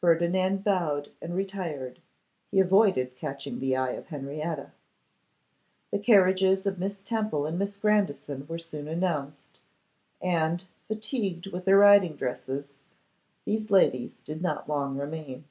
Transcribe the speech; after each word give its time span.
Ferdinand 0.00 0.64
bowed 0.64 1.12
and 1.22 1.32
retired: 1.32 2.00
he 2.50 2.58
avoided 2.58 3.14
catching 3.14 3.60
the 3.60 3.76
eye 3.76 3.92
of 3.92 4.08
Henrietta. 4.08 4.72
The 5.92 6.00
carriages 6.00 6.66
of 6.66 6.80
Miss 6.80 7.00
Temple 7.00 7.46
and 7.46 7.56
Miss 7.56 7.76
Grandison 7.76 8.48
were 8.48 8.58
soon 8.58 8.88
announced, 8.88 9.60
and, 10.20 10.64
fatigued 10.88 11.52
with 11.52 11.66
their 11.66 11.78
riding 11.78 12.16
dresses, 12.16 12.72
these 13.44 13.70
ladies 13.70 14.18
did 14.18 14.42
not 14.42 14.68
long 14.68 14.96
remain. 14.98 15.44